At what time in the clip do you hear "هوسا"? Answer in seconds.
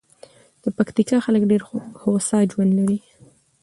2.01-2.37